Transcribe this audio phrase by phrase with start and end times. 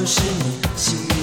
[0.00, 1.19] 就是你，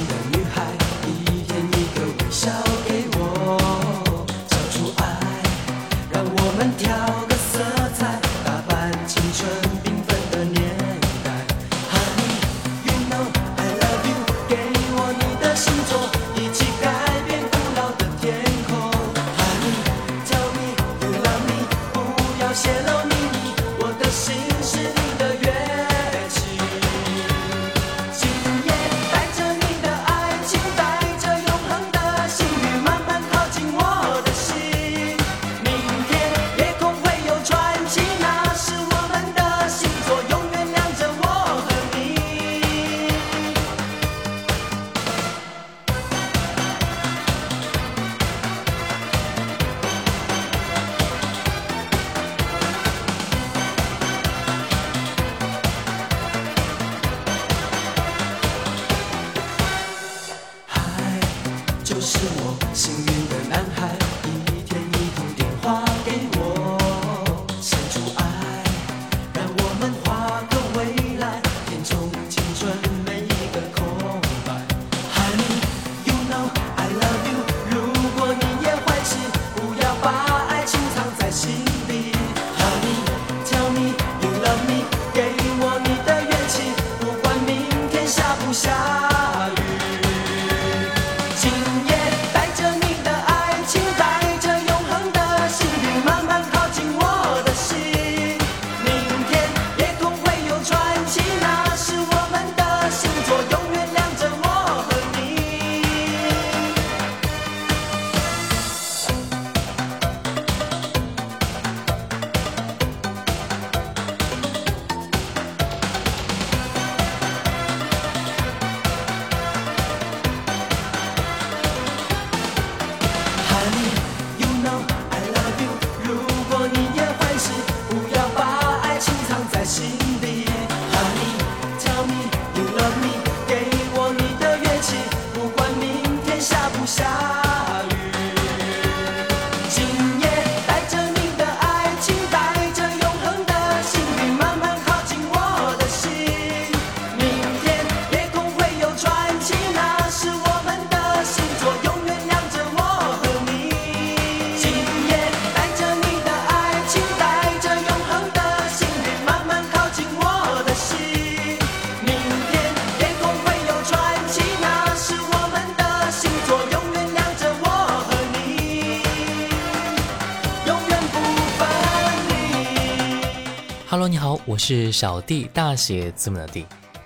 [174.58, 176.66] 是小弟，大写字母的弟。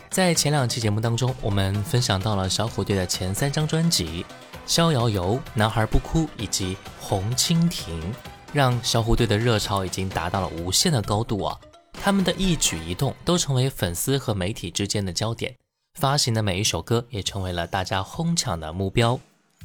[0.10, 4.24] 在前两期节目当中，我们分享到了小虎队的前三张专辑
[4.66, 8.02] 《逍遥游》《男孩不哭》以及《红蜻蜓》，
[8.52, 11.58] 让小虎队的热潮已经达到了无限的高度啊！
[11.94, 15.56] 他们的一举一动都成为粉丝和媒体之间的焦点，
[16.00, 19.20] 发行的每一首歌也成为了大家哄抢的目标。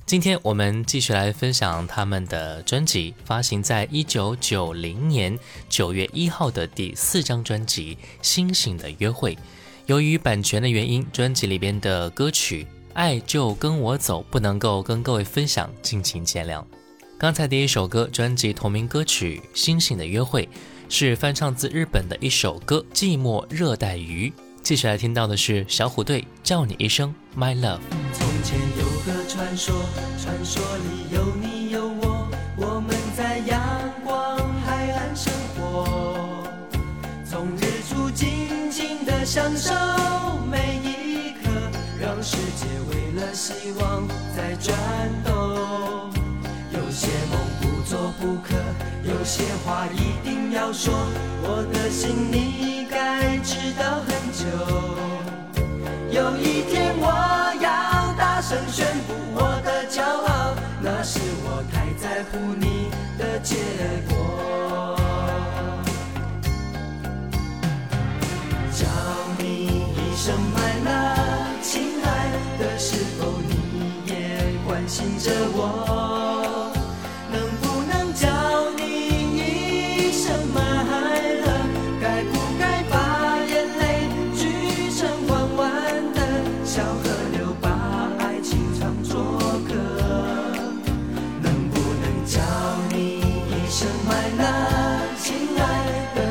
[0.07, 5.37] 今天我们继续来分享他们的专辑，发行在一九九零年
[5.69, 9.35] 九月一号的第四张专辑《星星的约会》。
[9.87, 12.63] 由于版权的原因，专辑里边的歌曲
[12.95, 16.63] 《爱就跟我走》不能够跟各位分享，敬请见谅。
[17.19, 20.45] 刚才第一首歌，专辑同名歌曲《星星的约会》，
[20.89, 24.31] 是翻唱自日本的一首歌《寂寞热带鱼》。
[24.63, 28.26] 继续来听到的是小虎队叫你一声 My Love。
[28.37, 29.75] 从前有个传说，
[30.23, 32.29] 传说里有你有我，
[32.59, 33.59] 我们在阳
[34.05, 36.47] 光海岸生活，
[37.25, 39.73] 从日出静静的享受
[40.51, 41.49] 每一刻，
[41.99, 44.07] 让世界为了希望
[44.37, 44.77] 在转
[45.25, 46.13] 动。
[46.73, 48.55] 有些梦不做不可，
[49.03, 50.93] 有些话一定要说，
[51.43, 55.26] 我的心你该知道很久。
[56.17, 57.05] 有一天我
[57.61, 63.57] 要大声宣布我的骄傲，那是我太在乎你的结
[64.09, 64.97] 果。
[68.73, 68.87] 叫
[69.39, 74.15] 你一声 my love，亲爱的，是否你也
[74.67, 76.36] 关心着我？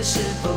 [0.06, 0.55] 是否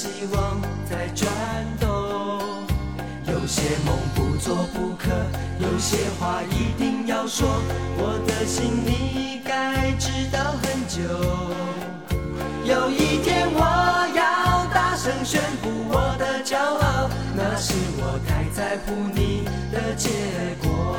[0.00, 0.58] 希望
[0.88, 1.28] 在转
[1.78, 1.86] 动。
[3.26, 5.10] 有些梦不做不可，
[5.58, 7.46] 有些话一定要说，
[7.98, 11.02] 我的心你该知道很久。
[12.64, 13.60] 有一天我
[14.16, 20.08] 要大声宣布我的骄傲，那是我太在乎你的结
[20.62, 20.96] 果。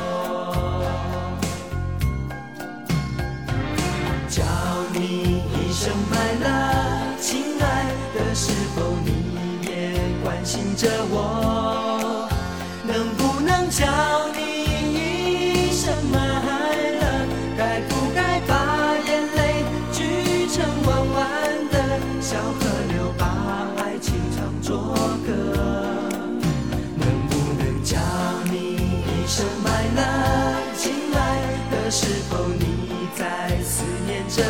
[4.28, 4.44] 叫
[4.92, 7.01] 你一声 my love，
[10.52, 12.28] 亲着我？
[12.84, 13.86] 能不能叫
[14.36, 14.42] 你
[14.92, 16.20] 一声 my
[17.00, 17.24] love？
[17.56, 18.52] 该不该把
[19.08, 21.24] 眼泪聚成弯弯
[21.70, 21.76] 的
[22.20, 23.24] 小河流，把
[23.78, 24.92] 爱情唱作
[25.24, 25.32] 歌？
[27.00, 27.96] 能不能叫
[28.44, 28.76] 你
[29.08, 30.76] 一声 my love？
[30.76, 31.16] 亲爱
[31.70, 34.44] 的，是否你在思念着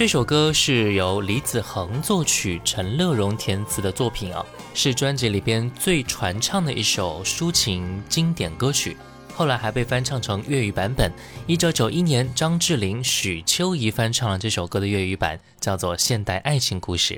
[0.00, 4.42] 这首歌是由李子恒作曲、陈乐融填词的作品啊，
[4.72, 8.96] 是专辑里边最传唱的一首抒情经典歌曲。
[9.34, 11.12] 后来还被翻唱成粤语版本。
[11.46, 17.14] 一九九一年，张智霖、许秋怡翻唱了这首歌的粤语版，叫做《现代爱情故事》。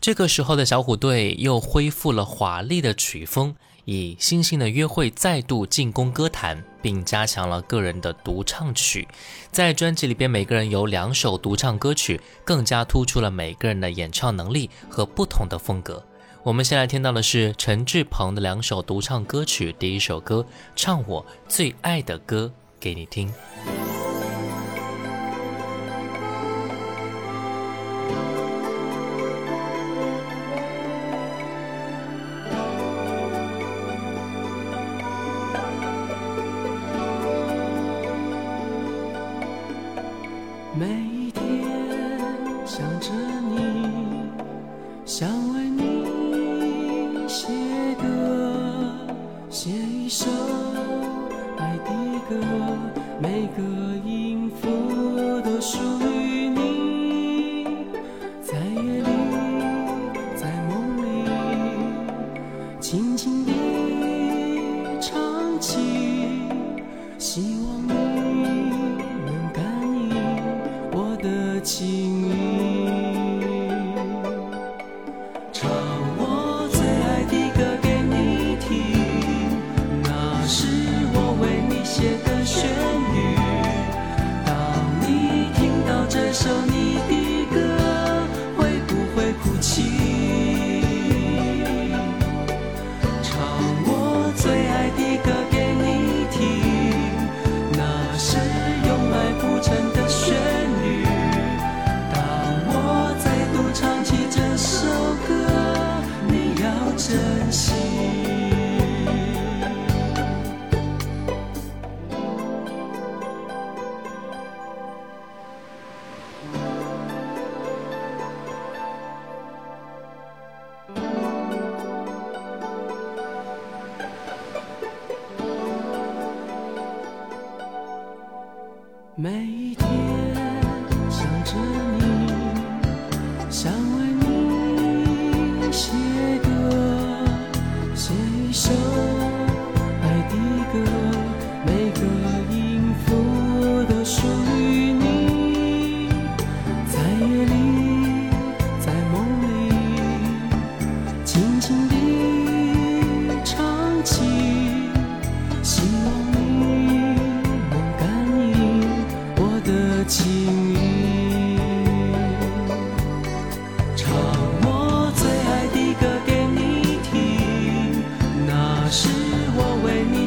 [0.00, 3.54] 这个时候的小虎队又恢复了华丽的曲风，
[3.86, 9.06] 以《星星的约会》再度进攻歌坛，并加强了个人的独唱曲。
[9.52, 16.04] 在专辑里边，每个人有两首独唱歌曲，更加突出了每个人的演唱能力和不同的风格。
[16.42, 23.32] 我们先来听到的是陈志朋的两首独唱歌曲，第一首歌《唱我最爱的歌》给你听。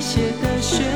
[0.10, 0.89] 写的诗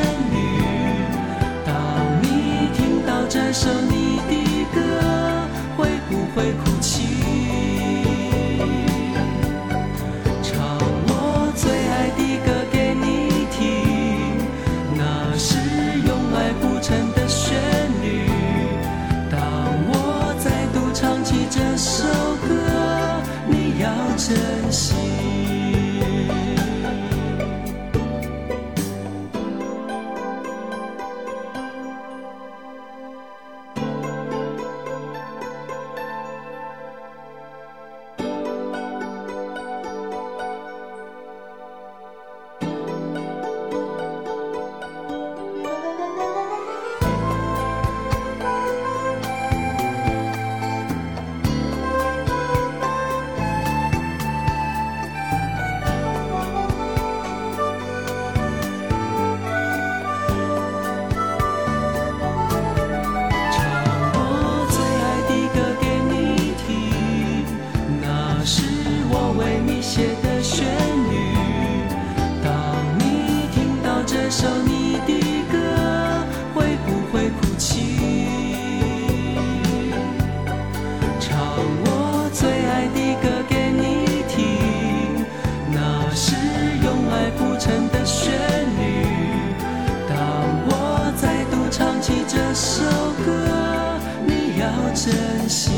[95.03, 95.69] 珍惜。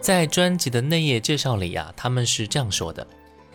[0.00, 3.06] 在专辑的内页介绍里啊，他们是这样说的：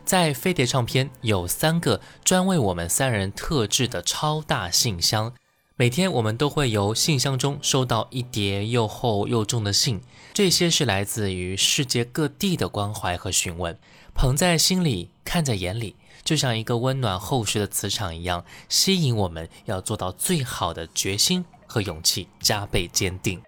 [0.05, 5.33] 在飞碟唱片有三个专为我们三人特制的超大信箱，
[5.75, 9.99] 每天我们都会由信箱中收到一叠又厚又重的信，
[10.33, 13.77] 这些是来自于世界各地的关怀和询问，
[14.13, 23.39] 捧在心里，看在眼里，就像一个温暖厚实的磁场一样，吸引我们要做到最好的决心和勇气加倍坚定。《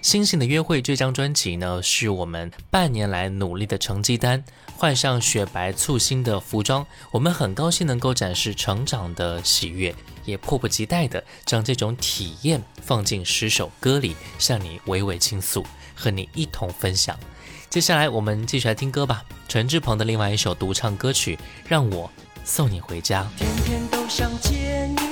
[0.00, 4.42] 星星的约会》这张专辑呢，是我们半年来努力的成绩单。
[4.76, 15.64] 换上雪白簇新的服装，我们很高兴能够展示成长的喜悦，也迫不及待的将这种体验放进十首歌里，向你娓娓倾诉，
[15.94, 17.18] 和你一同分享。
[17.68, 21.36] 接下来我们继续来听歌吧，陈志鹏的另外一首独唱歌曲
[21.66, 22.10] 《让我
[22.44, 23.26] 送你回家》。
[23.38, 25.11] 天天都想见你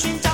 [0.00, 0.29] chinchas.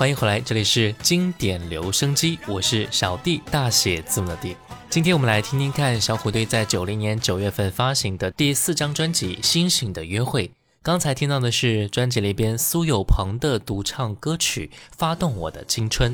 [0.00, 4.56] 欢迎回来，这里是经典留声机，我是小弟，大写字母的弟。
[4.88, 10.48] 今天我们来听听看小虎队在九零年九月份发行的第四张专辑《星星的约会》。
[10.80, 16.12] 刚才听到的是专辑里边苏有朋的独唱歌曲《发动我的青春》。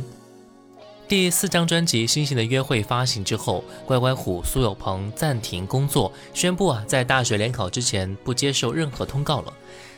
[1.06, 9.52] 第四张专辑《星星的约会》发行之后，乖乖虎苏有朋暂停工作，宣布啊，在大学联考之前不接受任何通告了。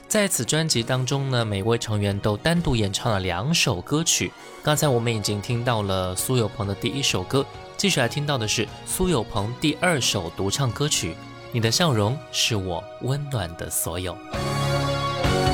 [0.09, 4.33] 在此专辑当中呢，每位成员都单独演唱了两首歌曲。
[4.63, 7.45] 刚才我们已经听到了苏有朋的第一首歌，
[7.77, 11.11] 继续来听到的是苏有朋第二首独唱歌曲
[11.53, 14.15] 《你的笑容是我温暖的所有》。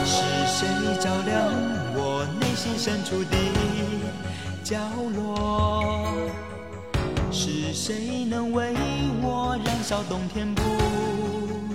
[0.06, 0.68] 是谁
[1.00, 1.50] 照亮
[1.96, 3.36] 我内心深处的
[4.62, 4.78] 角
[5.16, 6.06] 落？
[7.32, 8.72] 是谁能为
[9.20, 10.62] 我燃烧冬天不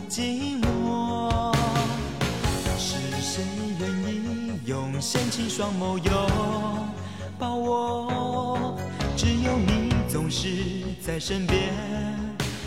[0.09, 1.58] 寂寞？
[5.01, 6.13] 深情双眸拥
[7.37, 8.77] 抱我？
[9.15, 10.49] 只有你总是
[11.01, 11.73] 在身边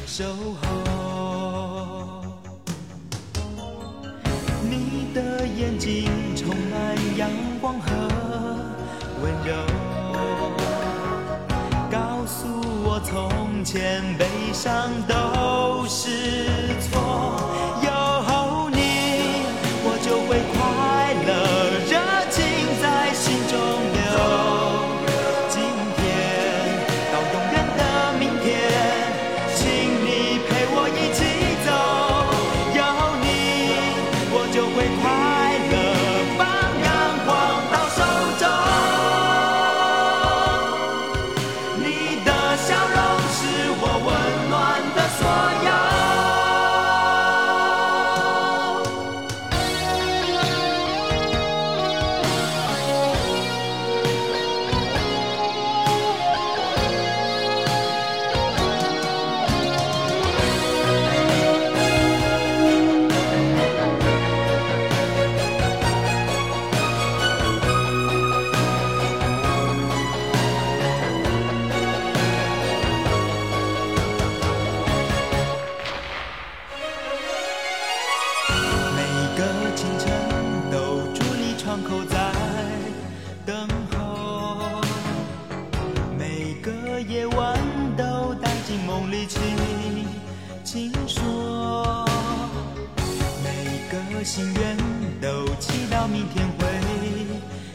[0.06, 0.24] 守
[0.62, 2.24] 候。
[4.62, 7.28] 你的眼睛充满阳
[7.60, 7.90] 光和
[9.22, 9.54] 温柔，
[11.90, 12.48] 告诉
[12.82, 16.08] 我从前悲伤都是
[16.80, 17.71] 错。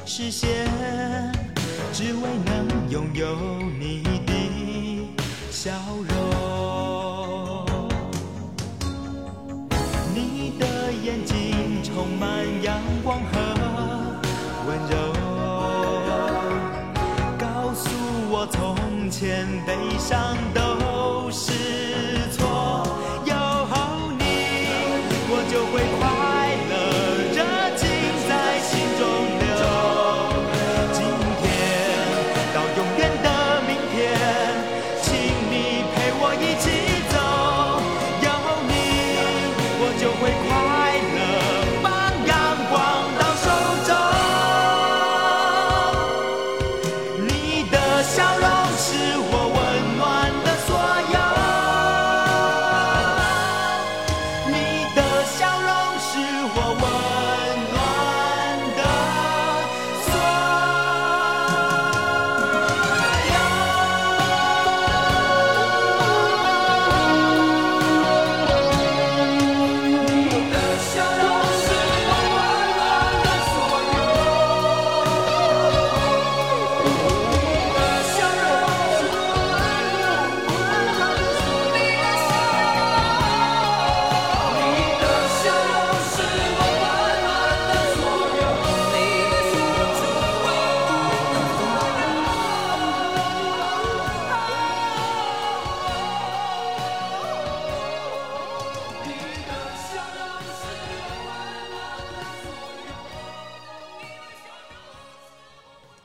[0.10, 0.65] 实现
[1.91, 3.36] 只为能拥有
[3.78, 4.34] 你的
[5.52, 5.70] 笑
[6.08, 7.65] 容。
[10.15, 12.82] 你的眼睛充满阳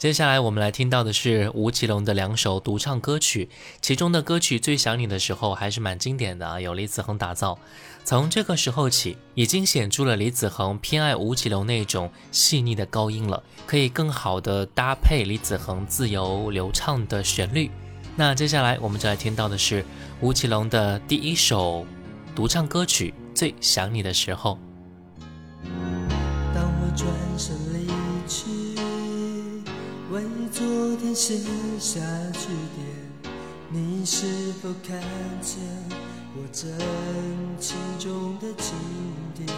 [0.02, 3.48] 接下来我们来听到的是吴奇隆的两首独唱歌曲，
[3.80, 7.56] 其中的歌曲《最想你的时候》还是蛮经典的啊，由李子恒打造。
[8.02, 17.70] 从这个时候起，已经显出了李子恒偏爱吴奇隆那种细腻的高音了，可以更好的搭配李子恒自由流畅的旋律。
[18.16, 19.84] 那接下来我们就来听到的是
[20.20, 21.86] 吴奇隆的第一首
[22.34, 24.58] 独唱歌曲《最想你的时候》。
[26.52, 27.86] 当我转身离
[28.26, 28.61] 去。
[30.12, 30.20] 为
[30.52, 30.62] 昨
[30.96, 31.38] 天写
[31.80, 31.98] 下
[32.34, 33.32] 句点，
[33.70, 35.00] 你是否看
[35.40, 35.58] 见
[36.36, 36.70] 我真
[37.58, 38.74] 情中的经
[39.34, 39.48] 典？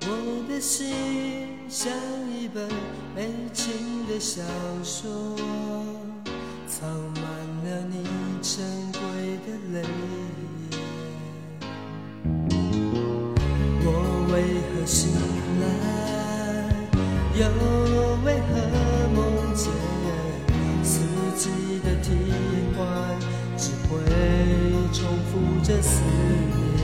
[0.00, 0.06] 我
[0.48, 1.92] 的心像
[2.32, 2.66] 一本
[3.14, 4.40] 悲情的小
[4.82, 5.36] 说，
[6.66, 7.22] 藏满
[7.64, 8.06] 了你
[8.40, 9.00] 珍贵
[9.44, 9.82] 的泪
[10.70, 10.80] 眼。
[13.84, 13.86] 我
[14.32, 14.34] 为
[14.72, 15.12] 何醒
[15.60, 15.66] 来，
[17.38, 17.42] 又
[25.68, 26.80] 的思念。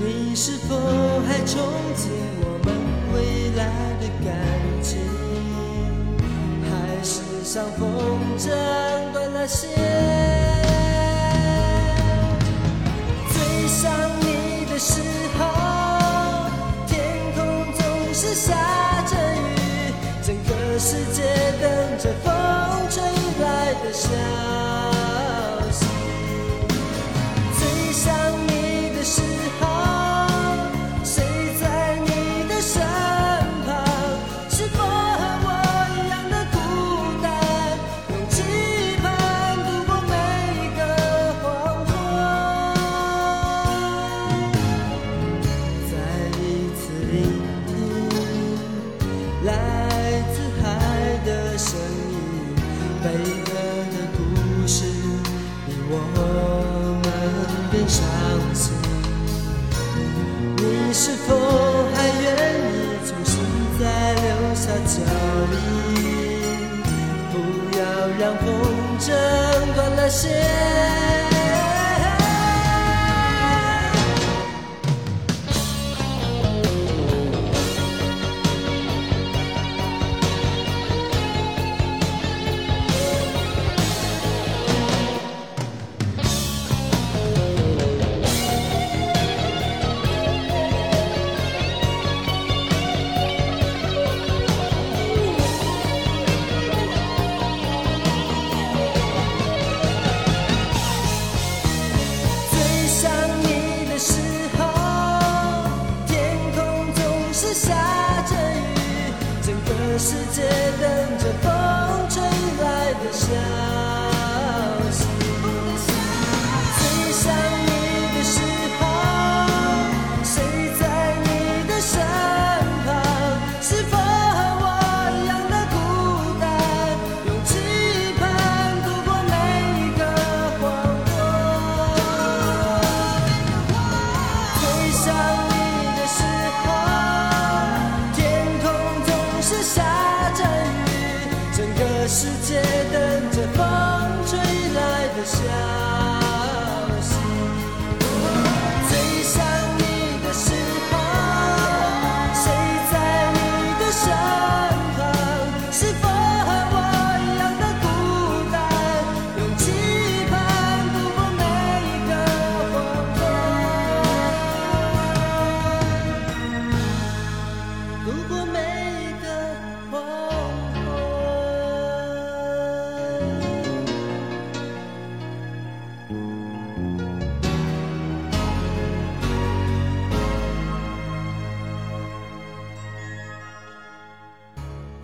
[0.00, 0.74] 你是否
[1.28, 1.58] 还憧
[1.94, 2.08] 憬
[2.40, 2.74] 我们
[3.12, 3.60] 未来
[4.00, 4.34] 的感
[4.82, 4.98] 情？
[6.64, 6.70] 还
[7.04, 7.86] 是像风
[8.38, 8.48] 筝
[9.12, 9.68] 断了线？
[13.28, 15.02] 最想你的时
[15.38, 15.40] 候，
[16.86, 16.98] 天
[17.36, 17.40] 空
[17.74, 17.80] 总
[18.14, 18.56] 是下
[69.04, 70.71] 挣断了线。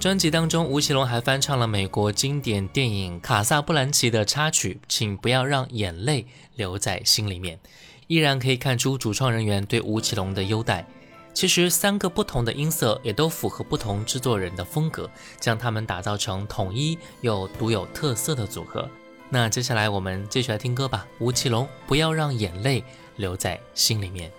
[0.08, 7.60] 专辑当中，吴奇隆还翻唱了美国经典电影《卡萨布兰奇》的插曲，请不要让眼泪留在心里面。
[8.06, 10.86] 依然可以看出主创人员对吴奇隆的优待。
[11.34, 18.88] 其实三个不同的音色也都符合不同制作人的风格，将它们打造成统一又独有特色的组合。
[19.28, 22.82] 那接下来我们继续来听歌吧，吴奇隆《不要让眼泪
[23.16, 24.30] 留在心里面》。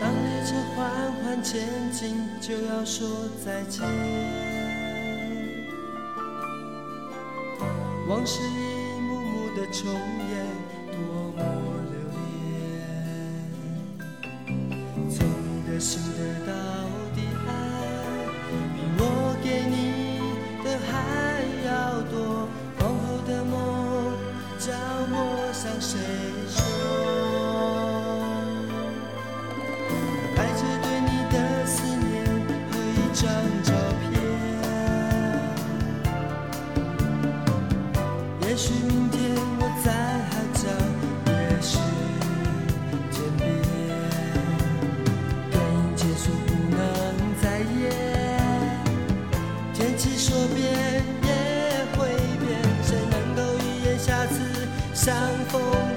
[0.00, 3.06] 当列车缓缓前进，就要说
[3.44, 4.55] 再见。
[8.08, 10.46] 往事一幕幕的重演，
[10.92, 10.96] 多
[11.36, 11.38] 么
[11.90, 12.24] 留恋。
[15.10, 16.52] 从你的心得到
[17.14, 17.48] 的爱，
[18.74, 19.00] 比我
[19.42, 19.74] 给你
[20.64, 20.90] 的还
[21.66, 21.68] 要
[22.10, 22.14] 多。
[22.80, 23.54] 往后的梦，
[24.58, 24.72] 叫
[25.10, 25.14] 我
[25.52, 25.98] 向谁
[54.06, 55.12] 下次相
[55.48, 55.95] 逢。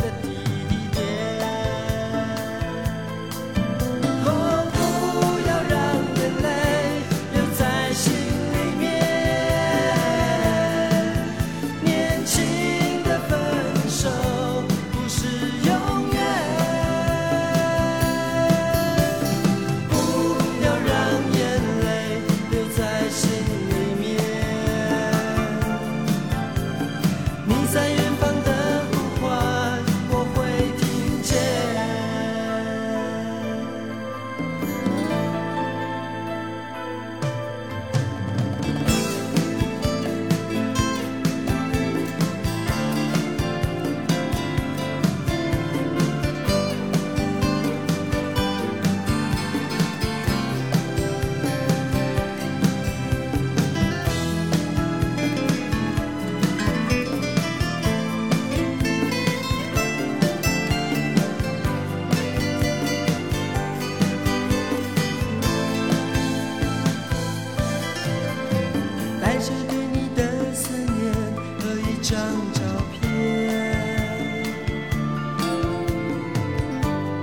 [71.99, 72.17] 一张
[72.53, 72.61] 照
[72.93, 73.11] 片。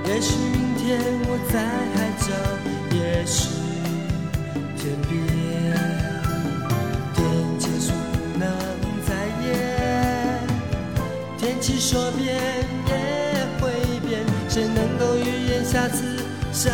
[0.04, 1.54] 也许明天我在
[1.94, 2.28] 海角，
[2.94, 3.48] 也许
[4.76, 5.16] 天边，
[7.14, 7.18] 天
[7.58, 8.44] 结束不能
[9.06, 9.10] 再
[9.46, 9.48] 演。
[11.38, 12.36] 天气说变
[12.86, 12.92] 也
[13.58, 13.70] 会
[14.06, 16.70] 变，谁能够预言下次相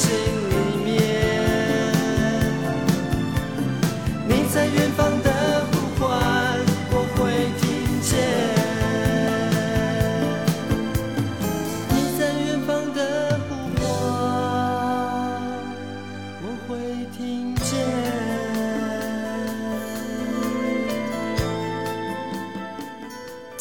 [0.00, 0.49] 在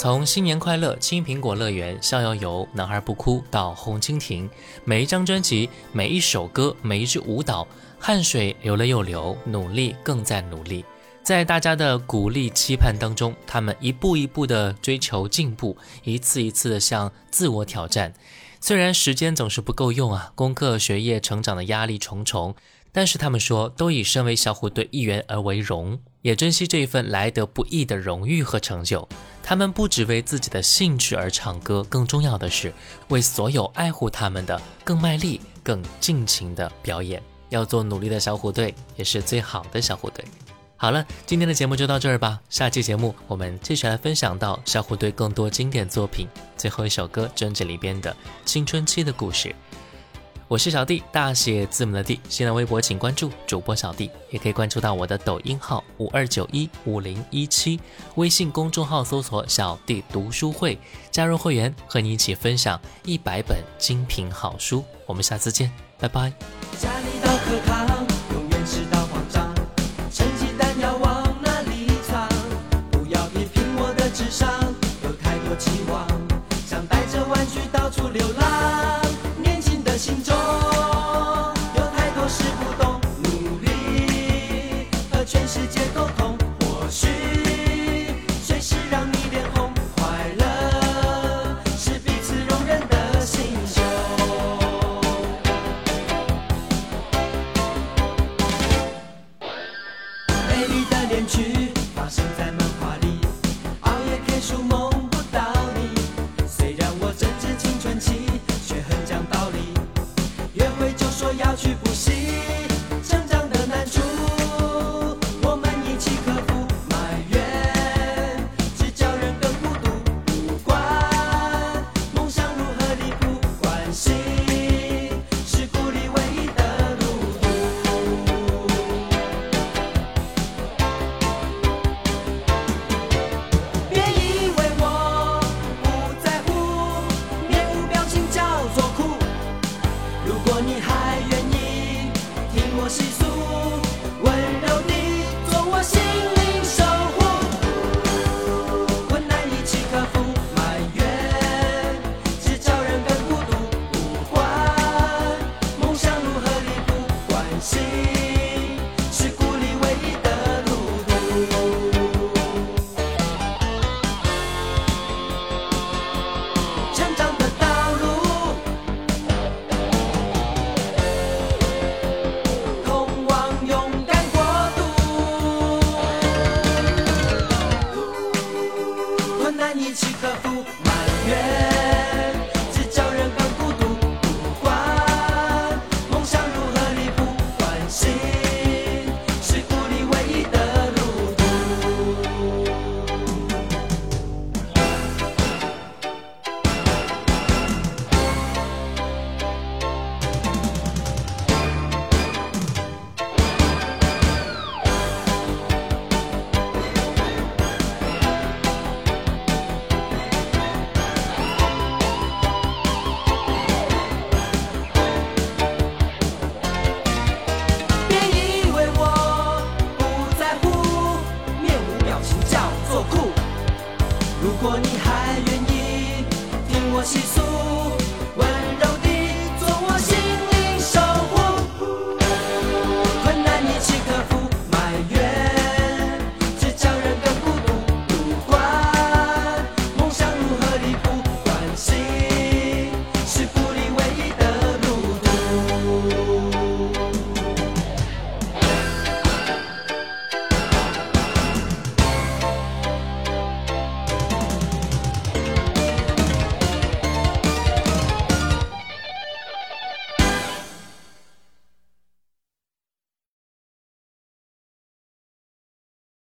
[0.10, 4.50] 从新年快乐、青苹果乐园、逍遥游、男孩不哭到红蜻蜓，
[4.84, 7.68] 每一张专辑、每一首歌、每一支舞蹈，
[8.00, 10.84] 汗水流了又流，努力更在努力。
[11.22, 18.12] 在大家的鼓励期盼当中，他们一步一步的追求进步，一次一次的向自我挑战。
[18.60, 22.56] 虽然时间总是不够用啊，功课、学业、成长的压力重重，
[22.92, 29.08] 但是他们说都以身为小虎队一员而为荣，也珍惜这一份来得不易的荣誉和成就。
[29.42, 32.74] 他们不只为自己的兴趣而唱歌，更重要的是
[33.08, 37.22] 为所有爱护他们的更卖力、更尽情的表演。
[37.50, 40.24] 要做努力的小虎队，也是最好的小虎队。
[40.78, 42.40] 好了，今天的节目就到这儿吧。
[42.48, 48.16] 下期节目我们继续来分享到小虎队更多经典作品，最后一首歌专辑里边的
[48.46, 49.54] 青春期的故事。
[50.50, 52.20] 我是小弟，大写字母的弟。
[52.28, 57.80] 新浪微博请关注主播小弟，也可以关注到我的抖音号五二九一五零一七，
[58.16, 60.76] 微信公众号搜索“小弟读书会”，
[61.12, 64.84] 加入会员，和你一起分享一百本精品好书。
[65.06, 66.34] 我们下次见，拜拜。
[66.80, 67.69] 家里